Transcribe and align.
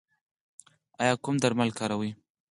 ایا 1.01 1.13
کوم 1.23 1.35
درمل 1.43 1.69
کاروئ؟ 1.77 2.09